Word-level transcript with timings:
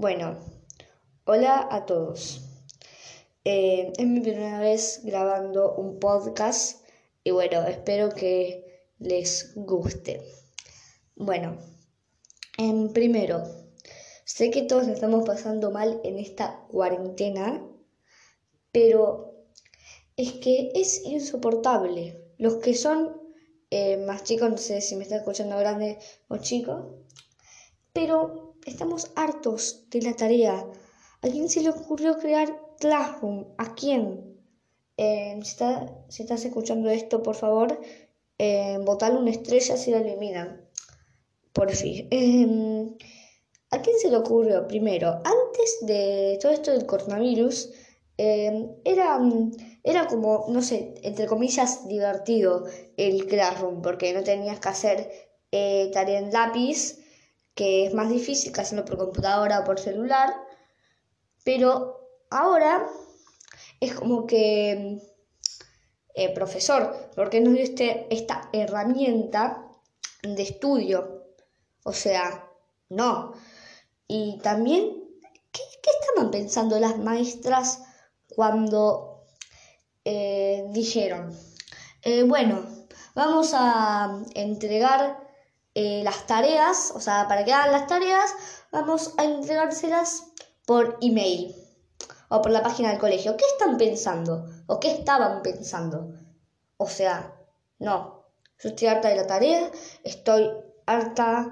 Bueno, 0.00 0.38
hola 1.26 1.68
a 1.70 1.84
todos. 1.84 2.40
Eh, 3.44 3.92
es 3.98 4.06
mi 4.06 4.20
primera 4.20 4.58
vez 4.58 5.02
grabando 5.04 5.74
un 5.74 5.98
podcast 5.98 6.82
y 7.22 7.32
bueno, 7.32 7.66
espero 7.66 8.08
que 8.08 8.88
les 8.98 9.52
guste. 9.56 10.22
Bueno, 11.16 11.58
en 12.56 12.94
primero, 12.94 13.42
sé 14.24 14.50
que 14.50 14.62
todos 14.62 14.88
estamos 14.88 15.26
pasando 15.26 15.70
mal 15.70 16.00
en 16.02 16.18
esta 16.18 16.64
cuarentena, 16.70 17.62
pero 18.72 19.34
es 20.16 20.32
que 20.32 20.70
es 20.76 21.04
insoportable. 21.04 22.24
Los 22.38 22.54
que 22.54 22.72
son 22.72 23.20
eh, 23.68 23.98
más 23.98 24.24
chicos, 24.24 24.48
no 24.48 24.56
sé 24.56 24.80
si 24.80 24.96
me 24.96 25.02
está 25.02 25.16
escuchando 25.16 25.58
grande 25.58 25.98
o 26.28 26.38
chico, 26.38 27.04
pero 27.92 28.49
Estamos 28.66 29.10
hartos 29.14 29.88
de 29.90 30.02
la 30.02 30.14
tarea. 30.14 30.66
¿A 31.22 31.28
quién 31.28 31.48
se 31.48 31.62
le 31.62 31.70
ocurrió 31.70 32.18
crear 32.18 32.48
Classroom? 32.78 33.46
¿A 33.56 33.74
quién? 33.74 34.38
Eh, 34.96 35.40
si, 35.42 36.22
estás 36.22 36.44
escuchando 36.44 36.90
esto, 36.90 37.22
por 37.22 37.36
favor, 37.36 37.80
eh, 38.38 38.78
una 38.78 39.30
estrella 39.30 39.76
si 39.76 39.90
la 39.90 39.98
eliminan. 39.98 40.68
Por 41.52 41.70
fin. 41.72 42.06
Em, 42.10 42.96
¿A 43.70 43.80
quién 43.82 43.98
se 43.98 44.10
le 44.10 44.16
ocurrió? 44.18 44.66
Primero, 44.66 45.08
antes 45.24 45.78
de 45.82 46.38
todo 46.40 46.52
esto 46.52 46.72
del 46.72 46.86
coronavirus, 46.86 47.70
em, 48.18 48.68
era, 48.84 49.18
era 49.84 50.06
como, 50.06 50.46
no 50.48 50.60
sé, 50.60 50.94
entre 51.02 51.26
comillas, 51.26 51.88
divertido 51.88 52.64
el 52.96 53.26
Classroom, 53.26 53.80
porque 53.80 54.12
no 54.12 54.22
tenías 54.22 54.60
que 54.60 54.68
hacer 54.68 55.10
eh, 55.50 55.90
tarea 55.92 56.18
en 56.18 56.30
lápiz 56.32 56.99
que 57.54 57.86
es 57.86 57.94
más 57.94 58.08
difícil 58.08 58.52
que 58.52 58.60
hacerlo 58.60 58.84
por 58.84 58.98
computadora 58.98 59.60
o 59.60 59.64
por 59.64 59.78
celular, 59.78 60.34
pero 61.44 62.08
ahora 62.30 62.86
es 63.80 63.94
como 63.94 64.26
que, 64.26 64.98
eh, 66.14 66.34
profesor, 66.34 67.10
¿por 67.14 67.30
qué 67.30 67.40
nos 67.40 67.54
dio 67.54 67.62
este, 67.62 68.06
esta 68.14 68.48
herramienta 68.52 69.66
de 70.22 70.42
estudio? 70.42 71.24
O 71.84 71.92
sea, 71.92 72.46
no. 72.88 73.32
Y 74.06 74.38
también, 74.42 74.92
¿qué, 75.52 75.62
estaban 76.00 76.30
pensando 76.30 76.78
las 76.78 76.98
maestras 76.98 77.82
cuando 78.28 79.24
eh, 80.04 80.66
dijeron, 80.70 81.36
eh, 82.02 82.22
bueno, 82.22 82.64
vamos 83.14 83.52
a 83.54 84.22
entregar 84.34 85.29
eh, 85.74 86.02
las 86.04 86.26
tareas, 86.26 86.92
o 86.94 87.00
sea, 87.00 87.28
para 87.28 87.44
que 87.44 87.52
hagan 87.52 87.72
las 87.72 87.86
tareas, 87.86 88.34
vamos 88.72 89.14
a 89.18 89.24
entregárselas 89.24 90.24
por 90.66 90.98
email 91.00 91.54
o 92.28 92.42
por 92.42 92.50
la 92.52 92.62
página 92.62 92.90
del 92.90 92.98
colegio. 92.98 93.36
¿Qué 93.36 93.44
están 93.52 93.76
pensando? 93.76 94.48
¿O 94.66 94.80
qué 94.80 94.90
estaban 94.90 95.42
pensando? 95.42 96.14
O 96.76 96.88
sea, 96.88 97.36
no. 97.78 98.24
Yo 98.58 98.68
estoy 98.68 98.88
harta 98.88 99.08
de 99.08 99.16
la 99.16 99.26
tarea, 99.26 99.70
estoy 100.04 100.50
harta 100.86 101.50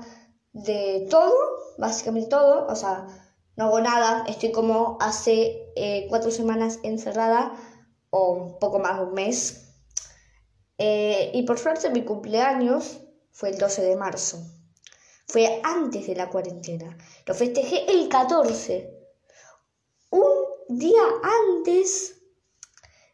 de 0.52 1.06
todo, 1.10 1.34
básicamente 1.78 2.28
todo. 2.28 2.66
O 2.66 2.76
sea, 2.76 3.06
no 3.56 3.64
hago 3.64 3.80
nada, 3.80 4.24
estoy 4.28 4.52
como 4.52 4.98
hace 5.00 5.72
eh, 5.74 6.06
cuatro 6.08 6.30
semanas 6.30 6.80
encerrada 6.82 7.52
o 8.10 8.32
un 8.32 8.58
poco 8.58 8.78
más 8.78 8.98
de 8.98 9.04
un 9.04 9.14
mes. 9.14 9.74
Eh, 10.78 11.30
y 11.34 11.42
por 11.42 11.58
suerte 11.58 11.90
mi 11.90 12.04
cumpleaños 12.04 13.00
fue 13.38 13.50
el 13.50 13.58
12 13.58 13.82
de 13.82 13.94
marzo. 13.94 14.44
Fue 15.28 15.60
antes 15.62 16.08
de 16.08 16.16
la 16.16 16.28
cuarentena. 16.28 16.98
Lo 17.24 17.34
festejé 17.34 17.88
el 17.88 18.08
14. 18.08 18.92
Un 20.10 20.26
día 20.68 21.02
antes 21.22 22.20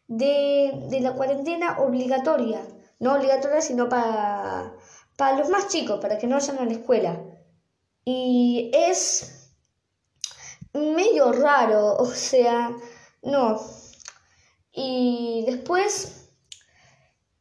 de, 0.07 0.97
la 0.99 1.13
cuarentena 1.13 1.79
obligatoria. 1.79 2.65
No 2.99 3.13
obligatoria, 3.13 3.61
sino 3.61 3.87
para, 3.87 4.73
para 5.15 5.37
los 5.37 5.49
más 5.49 5.67
chicos, 5.67 5.99
para 5.99 6.17
que 6.17 6.25
no 6.25 6.37
vayan 6.37 6.57
a 6.57 6.65
la 6.65 6.73
escuela. 6.73 7.23
Y 8.03 8.71
es 8.73 9.51
medio 10.73 11.33
raro, 11.33 11.97
o 11.99 12.07
sea, 12.07 12.75
no. 13.21 13.61
Y 14.71 15.43
después... 15.45 16.31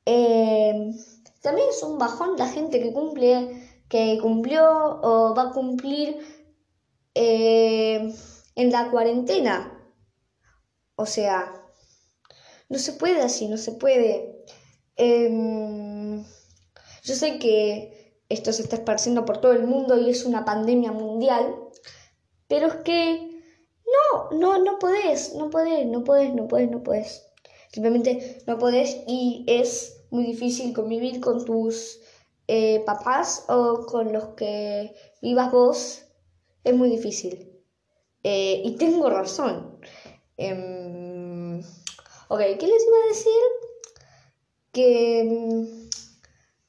Eh, 0.05 0.93
también 1.45 1.69
es 1.69 1.83
un 1.83 1.99
bajón 1.99 2.39
la 2.39 2.49
gente 2.49 2.81
que 2.81 2.91
cumple, 2.91 3.69
que 3.91 4.19
cumplió 4.23 4.65
o 5.03 5.35
va 5.35 5.51
a 5.51 5.53
cumplir 5.53 6.17
eh, 7.15 8.11
en 8.55 8.73
la 8.73 8.91
cuarentena. 8.91 9.71
O 10.97 11.05
sea, 11.05 11.53
no 12.71 12.79
se 12.79 12.95
puede 12.95 13.21
así, 13.21 13.47
no 13.47 13.59
se 13.59 13.73
puede. 13.73 14.43
Em, 14.97 16.25
yo 17.03 17.15
sé 17.15 17.39
que 17.39 18.23
esto 18.31 18.51
se 18.51 18.63
está 18.63 18.77
esparciendo 18.77 19.27
por 19.27 19.43
todo 19.43 19.53
el 19.53 19.67
mundo 19.67 19.99
y 19.99 20.09
es 20.09 20.25
una 20.25 20.47
pandemia 20.47 20.93
mundial, 20.93 21.57
pero 22.49 22.69
es 22.69 22.77
que 22.77 23.43
no, 23.85 24.31
no, 24.39 24.65
no 24.65 24.79
podés, 24.79 25.35
no 25.35 25.51
podés, 25.51 25.87
no 25.89 26.05
podés, 26.05 26.35
no 26.35 26.49
podés, 26.49 26.71
no 26.71 26.83
podés. 26.83 27.27
Simplemente 27.71 28.43
no 28.47 28.57
podés 28.57 28.97
y 29.07 29.45
es 29.47 29.94
muy 30.15 30.25
difícil 30.25 30.73
convivir 30.73 31.21
con 31.21 31.45
tus 31.45 32.01
eh, 32.47 32.85
papás 32.87 33.47
o 33.49 33.85
con 33.85 34.13
los 34.13 34.29
que 34.37 34.95
vivas 35.21 35.51
vos. 35.51 36.05
Es 36.63 36.73
muy 36.75 36.89
difícil. 36.89 37.53
Eh, 38.23 38.63
y 38.65 38.77
tengo 38.77 39.11
razón. 39.11 39.81
Em, 40.37 41.59
ok, 42.29 42.41
¿qué 42.59 42.67
les 42.67 42.87
iba 42.87 42.97
a 43.05 43.09
decir? 43.09 43.43
Que... 44.73 45.21
Em, 45.21 45.89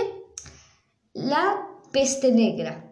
la 1.13 1.67
peste 1.91 2.31
negra. 2.31 2.83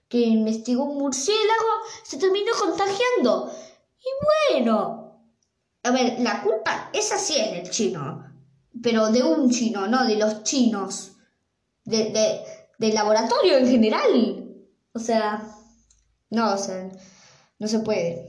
que 0.10 0.19
investigó 0.19 0.86
un 0.86 0.98
murciélago, 0.98 1.69
se 2.04 2.18
terminó 2.18 2.51
contagiando. 2.57 3.51
Y 4.00 4.56
bueno, 4.56 5.06
a 5.88 5.92
ver, 5.92 6.19
la 6.19 6.42
culpa 6.42 6.89
es 6.94 7.12
así 7.12 7.38
en 7.38 7.56
el 7.56 7.69
chino, 7.69 8.24
pero 8.81 9.12
de 9.12 9.24
un 9.24 9.50
chino, 9.50 9.88
no 9.88 10.06
de 10.06 10.16
los 10.16 10.44
chinos, 10.44 11.13
de, 11.84 12.12
de, 12.12 12.42
del 12.78 12.94
laboratorio 12.94 13.57
en 13.57 13.68
general. 13.68 14.44
O 14.94 15.00
sea, 15.00 15.48
no, 16.30 16.54
o 16.54 16.57
no 17.60 17.68
se 17.68 17.80
puede. 17.80 18.28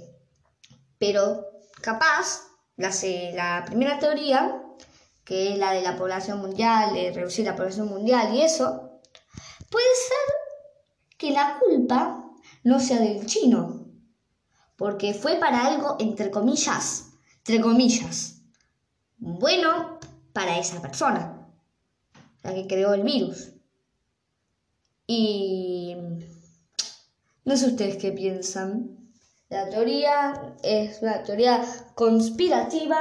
Pero 0.98 1.46
capaz 1.80 2.48
la, 2.76 3.64
primera 3.66 3.98
teoría, 3.98 4.62
que 5.24 5.52
es 5.52 5.58
la 5.58 5.72
de 5.72 5.82
la 5.82 5.96
población 5.96 6.40
mundial, 6.40 6.94
de 6.94 7.12
reducir 7.12 7.44
la 7.44 7.56
población 7.56 7.88
mundial 7.88 8.34
y 8.34 8.42
eso, 8.42 9.00
puede 9.70 9.86
ser 10.08 11.16
que 11.16 11.32
la 11.32 11.58
culpa 11.58 12.24
no 12.62 12.80
sea 12.80 13.00
del 13.00 13.26
chino, 13.26 13.86
porque 14.76 15.12
fue 15.12 15.36
para 15.36 15.66
algo, 15.66 15.96
entre 15.98 16.30
comillas, 16.30 17.07
entre 17.48 17.62
comillas, 17.62 18.42
bueno 19.16 19.98
para 20.34 20.58
esa 20.58 20.82
persona, 20.82 21.48
la 22.42 22.54
que 22.54 22.66
creó 22.66 22.92
el 22.92 23.02
virus. 23.02 23.54
Y 25.06 25.96
no 27.46 27.56
sé 27.56 27.68
ustedes 27.68 27.96
qué 27.96 28.12
piensan. 28.12 28.98
La 29.48 29.70
teoría 29.70 30.56
es 30.62 31.00
una 31.00 31.22
teoría 31.22 31.64
conspirativa, 31.94 33.00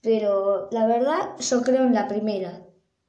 pero 0.00 0.70
la 0.70 0.86
verdad 0.86 1.36
yo 1.38 1.60
creo 1.60 1.84
en 1.84 1.92
la 1.92 2.08
primera. 2.08 2.66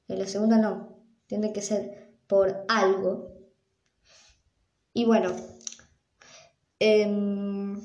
En 0.09 0.19
la 0.19 0.27
segunda 0.27 0.57
no. 0.57 1.05
Tiene 1.27 1.53
que 1.53 1.61
ser 1.61 2.17
por 2.27 2.65
algo. 2.67 3.31
Y 4.91 5.05
bueno, 5.05 5.33
em, 6.79 7.81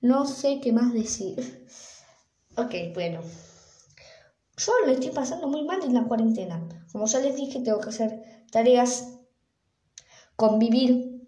no 0.00 0.26
sé 0.26 0.60
qué 0.60 0.72
más 0.72 0.92
decir. 0.92 1.66
Ok, 2.56 2.74
bueno. 2.94 3.20
Yo 4.56 4.72
lo 4.84 4.92
estoy 4.92 5.10
pasando 5.10 5.46
muy 5.46 5.64
mal 5.64 5.82
en 5.84 5.94
la 5.94 6.04
cuarentena. 6.04 6.86
Como 6.90 7.06
ya 7.06 7.20
les 7.20 7.36
dije, 7.36 7.60
tengo 7.60 7.80
que 7.80 7.90
hacer 7.90 8.46
tareas, 8.50 9.18
convivir 10.34 11.18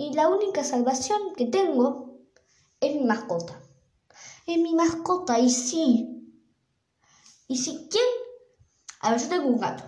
y 0.00 0.14
la 0.14 0.28
única 0.28 0.64
salvación 0.64 1.34
que 1.36 1.44
tengo 1.44 2.20
es 2.80 2.94
mi 2.94 3.04
mascota. 3.04 3.60
Es 4.46 4.58
mi 4.58 4.74
mascota, 4.74 5.38
y 5.38 5.50
sí. 5.50 6.34
Y 7.46 7.58
si, 7.58 7.86
¿quién? 7.90 8.02
A 9.00 9.10
ver, 9.10 9.20
yo 9.20 9.28
tengo 9.28 9.48
un 9.48 9.60
gato. 9.60 9.84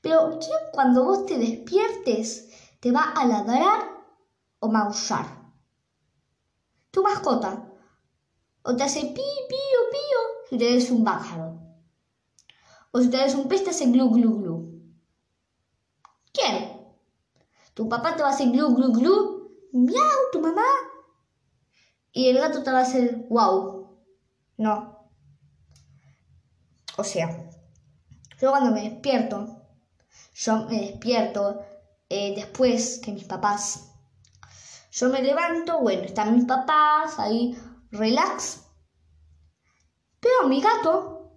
Pero 0.00 0.38
¿quién 0.40 0.58
cuando 0.72 1.04
vos 1.04 1.26
te 1.26 1.38
despiertes 1.38 2.48
te 2.80 2.90
va 2.90 3.02
a 3.02 3.24
ladrar 3.24 3.90
o 4.58 4.68
maullar? 4.68 5.39
Tu 6.90 7.02
mascota. 7.02 7.66
O 8.62 8.76
te 8.76 8.82
hace 8.82 9.00
pi, 9.00 9.28
pío, 9.48 9.80
pío 9.90 10.20
si 10.48 10.58
te 10.58 10.64
des 10.64 10.90
un 10.90 11.04
pájaro. 11.04 11.58
O 12.92 13.00
si 13.00 13.08
te 13.08 13.18
des 13.18 13.34
un 13.34 13.48
pez 13.48 13.64
te 13.64 13.70
hace 13.70 13.86
glu, 13.86 14.10
glu, 14.10 14.38
glu. 14.40 14.56
¿Quién? 16.32 16.80
Tu 17.74 17.88
papá 17.88 18.16
te 18.16 18.22
va 18.22 18.28
a 18.28 18.32
hacer 18.32 18.50
glu, 18.50 18.74
glu, 18.74 18.92
glu, 18.92 19.14
miau, 19.72 20.20
tu 20.32 20.40
mamá. 20.40 20.62
Y 22.12 22.28
el 22.28 22.38
gato 22.38 22.62
te 22.62 22.72
va 22.72 22.80
a 22.80 22.82
hacer 22.82 23.26
wow. 23.28 23.96
No. 24.56 25.08
O 26.96 27.04
sea, 27.04 27.48
yo 28.40 28.50
cuando 28.50 28.72
me 28.72 28.82
despierto, 28.82 29.62
yo 30.34 30.66
me 30.66 30.80
despierto 30.80 31.62
eh, 32.08 32.34
después 32.34 33.00
que 33.02 33.12
mis 33.12 33.24
papás. 33.24 33.89
Yo 34.90 35.08
me 35.08 35.22
levanto, 35.22 35.80
bueno, 35.80 36.02
están 36.02 36.34
mis 36.34 36.44
papás 36.44 37.18
ahí, 37.18 37.56
relax. 37.90 38.66
A 40.42 40.46
mi 40.46 40.60
gato, 40.60 41.32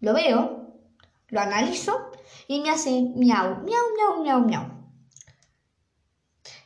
lo 0.00 0.14
veo, 0.14 0.74
lo 1.28 1.40
analizo 1.40 2.10
y 2.46 2.60
me 2.60 2.70
hace 2.70 2.90
miau, 2.90 3.62
miau, 3.62 3.84
miau, 3.96 4.22
miau, 4.22 4.40
miau. 4.40 4.64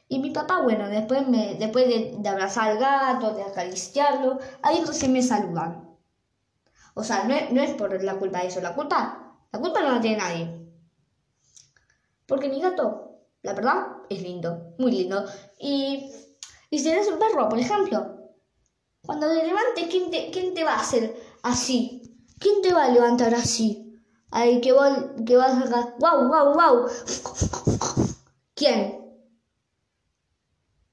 Y 0.08 0.18
mi 0.18 0.30
papá, 0.30 0.60
bueno, 0.60 0.88
después, 0.88 1.26
me, 1.28 1.54
después 1.54 1.86
de, 1.88 2.28
abrazar 2.28 2.70
al 2.70 2.78
gato, 2.78 3.32
de 3.32 3.42
acariciarlo, 3.42 4.38
ahí 4.62 4.78
entonces 4.78 5.08
me 5.08 5.22
saludan. 5.22 5.96
O 6.94 7.04
sea, 7.04 7.24
no 7.24 7.34
es, 7.34 7.52
no 7.52 7.62
es, 7.62 7.70
por 7.74 8.02
la 8.02 8.16
culpa 8.16 8.40
de 8.40 8.48
eso, 8.48 8.60
la 8.60 8.74
culpa, 8.74 9.38
la 9.52 9.58
culpa 9.58 9.80
no 9.80 9.92
la 9.92 10.00
tiene 10.00 10.18
nadie. 10.18 10.68
Porque 12.26 12.48
mi 12.48 12.60
gato, 12.60 13.20
la 13.42 13.54
verdad, 13.54 13.99
es 14.10 14.22
lindo, 14.22 14.74
muy 14.78 14.90
lindo. 14.90 15.24
Y, 15.58 16.10
y 16.68 16.78
si 16.78 16.90
eres 16.90 17.08
un 17.08 17.18
perro, 17.18 17.48
por 17.48 17.58
ejemplo, 17.58 18.34
cuando 19.06 19.28
te 19.28 19.46
levantes, 19.46 19.86
¿quién 19.88 20.10
te, 20.10 20.30
¿quién 20.30 20.52
te 20.52 20.64
va 20.64 20.74
a 20.74 20.80
hacer 20.80 21.16
así? 21.42 22.02
¿Quién 22.38 22.60
te 22.60 22.72
va 22.72 22.84
a 22.84 22.90
levantar 22.90 23.32
así? 23.34 23.98
Ay, 24.30 24.60
que, 24.60 24.72
vos, 24.72 24.90
que 25.24 25.36
vas 25.36 25.52
a 25.52 25.60
hacer, 25.60 25.94
wow, 25.98 26.28
wow, 26.28 26.54
wow. 26.54 26.88
¿Quién? 28.54 29.00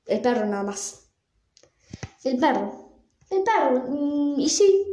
El 0.05 0.21
perro 0.21 0.45
nada 0.45 0.63
más. 0.63 1.09
El 2.23 2.37
perro. 2.37 3.03
El 3.29 3.43
perro. 3.43 3.83
Mm, 3.89 4.39
y 4.39 4.49
sí, 4.49 4.85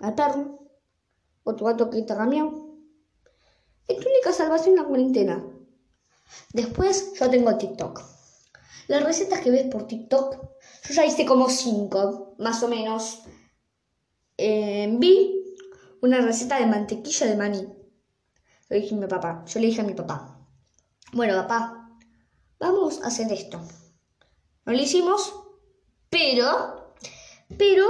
al 0.00 0.14
perro. 0.14 0.58
Otro 1.44 1.66
gato 1.66 1.90
que 1.90 2.02
te 2.02 2.14
miau. 2.14 2.78
Es 3.88 3.98
tu 3.98 4.08
única 4.08 4.32
salvación 4.32 4.76
en 4.76 4.82
la 4.82 4.88
cuarentena. 4.88 5.44
Después 6.52 7.12
yo 7.18 7.30
tengo 7.30 7.56
TikTok. 7.56 8.02
Las 8.88 9.04
recetas 9.04 9.40
que 9.40 9.50
ves 9.50 9.66
por 9.70 9.86
TikTok, 9.86 10.36
yo 10.84 10.94
ya 10.94 11.06
hice 11.06 11.24
como 11.24 11.48
cinco, 11.48 12.34
más 12.38 12.62
o 12.62 12.68
menos. 12.68 13.22
Eh, 14.36 14.94
vi 14.98 15.56
una 16.02 16.20
receta 16.20 16.58
de 16.58 16.66
mantequilla 16.66 17.26
de 17.26 17.36
maní. 17.36 17.68
Lo 18.68 18.76
dije 18.76 18.94
a 18.94 18.98
mi 18.98 19.06
papá. 19.06 19.44
Yo 19.46 19.60
le 19.60 19.66
dije 19.66 19.80
a 19.80 19.84
mi 19.84 19.94
papá. 19.94 20.38
Bueno, 21.12 21.34
papá, 21.34 21.96
vamos 22.58 23.02
a 23.02 23.06
hacer 23.06 23.32
esto. 23.32 23.60
No 24.64 24.72
lo 24.72 24.78
hicimos, 24.78 25.34
pero, 26.08 26.94
pero 27.56 27.86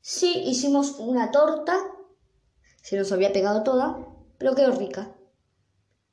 sí 0.00 0.42
hicimos 0.46 0.96
una 0.98 1.30
torta. 1.30 1.76
Se 2.82 2.96
nos 2.96 3.10
había 3.12 3.32
pegado 3.32 3.62
toda, 3.62 3.98
pero 4.38 4.54
quedó 4.54 4.72
rica. 4.72 5.16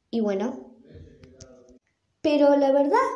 Y 0.09 0.21
bueno. 0.21 0.62
Pero 2.24 2.56
la 2.56 2.72
verdad, 2.72 3.10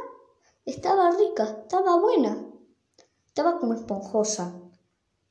estaba 0.65 1.11
rica, 1.11 1.59
estaba 1.61 1.97
buena. 1.97 2.45
Estaba 3.25 3.57
como 3.57 3.73
esponjosa. 3.73 4.53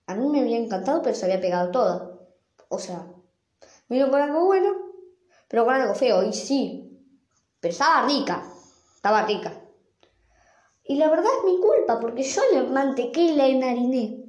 A 0.07 0.15
mí 0.15 0.27
me 0.31 0.41
había 0.41 0.57
encantado, 0.57 1.03
pero 1.03 1.15
se 1.15 1.27
había 1.27 1.43
pegado 1.43 1.71
toda. 1.71 2.19
O 2.71 2.79
sea, 2.79 3.07
vino 3.91 4.11
con 4.11 4.23
algo 4.23 4.47
bueno, 4.47 4.71
pero 5.47 5.67
con 5.67 5.75
algo 5.75 5.95
feo. 5.95 6.23
Y 6.23 6.33
sí, 6.33 6.99
pero 7.61 7.73
estaba 7.73 8.07
rica. 8.07 8.51
Estaba 8.95 9.27
rica. 9.27 9.53
Y 10.83 10.95
la 10.95 11.11
verdad 11.11 11.31
es 11.39 11.45
mi 11.45 11.61
culpa, 11.61 12.01
porque 12.01 12.23
yo 12.23 12.41
le 12.53 12.63
mantequé 12.63 13.25
y 13.25 13.35
la 13.35 13.47
enhariné. 13.47 14.25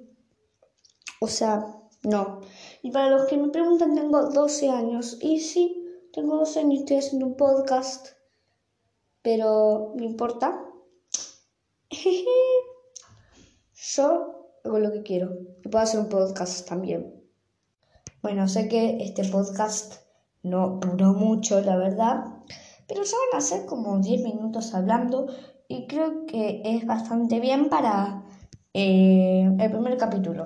O 1.22 1.28
sea, 1.30 1.66
no. 2.04 2.42
Y 2.82 2.92
para 2.92 3.12
los 3.12 3.30
que 3.30 3.38
me 3.38 3.48
preguntan, 3.48 3.96
tengo 3.96 4.24
12 4.24 4.70
años. 4.72 5.18
Y 5.22 5.40
sí, 5.40 5.88
tengo 6.12 6.36
12 6.36 6.60
años 6.60 6.74
y 6.74 6.78
estoy 6.80 6.98
haciendo 6.98 7.28
un 7.28 7.38
podcast. 7.38 8.17
Pero, 9.28 9.92
¿me 9.98 10.06
importa? 10.06 10.58
yo 13.76 14.54
hago 14.64 14.80
lo 14.80 14.94
que 14.94 15.04
quiero. 15.04 15.38
Y 15.66 15.68
puedo 15.68 15.84
hacer 15.84 16.00
un 16.00 16.08
podcast 16.08 16.66
también. 16.66 17.14
Bueno, 18.22 18.48
sé 18.48 18.70
que 18.70 19.04
este 19.04 19.26
podcast 19.26 19.96
no 20.44 20.80
duró 20.80 21.12
mucho, 21.12 21.60
la 21.60 21.76
verdad. 21.76 22.24
Pero 22.88 23.04
ya 23.04 23.18
van 23.30 23.40
a 23.40 23.42
ser 23.42 23.66
como 23.66 24.00
10 24.00 24.22
minutos 24.24 24.74
hablando 24.74 25.28
y 25.68 25.88
creo 25.88 26.26
que 26.26 26.62
es 26.64 26.86
bastante 26.86 27.42
bien 27.42 27.68
para 27.68 28.24
eh, 28.74 29.44
el 29.60 29.72
primer 29.72 29.98
capítulo. 29.98 30.46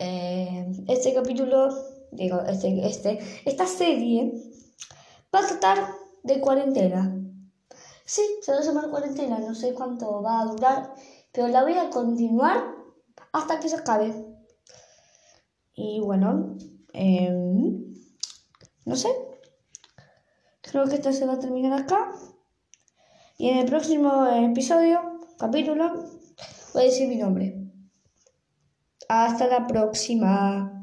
eh, 0.00 0.72
este 0.88 1.14
capítulo, 1.14 1.68
digo, 2.10 2.40
este, 2.40 2.84
este, 2.84 3.20
esta 3.44 3.66
serie 3.68 4.32
va 5.32 5.38
a 5.38 5.46
tratar 5.46 5.86
de 6.24 6.40
cuarentena. 6.40 7.14
Sí, 8.08 8.22
se 8.40 8.52
va 8.52 8.58
a 8.58 8.62
llamar 8.62 8.88
cuarentena, 8.88 9.38
no 9.38 9.54
sé 9.54 9.74
cuánto 9.74 10.22
va 10.22 10.40
a 10.40 10.46
durar, 10.46 10.94
pero 11.30 11.48
la 11.48 11.62
voy 11.62 11.74
a 11.74 11.90
continuar 11.90 12.74
hasta 13.32 13.60
que 13.60 13.68
se 13.68 13.76
acabe. 13.76 14.14
Y 15.74 16.00
bueno, 16.00 16.56
em, 16.94 17.92
no 18.86 18.96
sé, 18.96 19.10
creo 20.62 20.86
que 20.86 20.94
esto 20.94 21.12
se 21.12 21.26
va 21.26 21.34
a 21.34 21.38
terminar 21.38 21.74
acá. 21.78 22.14
Y 23.36 23.50
en 23.50 23.58
el 23.58 23.66
próximo 23.66 24.26
episodio, 24.26 25.20
capítulo, 25.38 25.92
voy 26.72 26.82
a 26.82 26.86
decir 26.86 27.08
mi 27.08 27.16
nombre. 27.16 27.60
Hasta 29.06 29.48
la 29.48 29.66
próxima. 29.66 30.77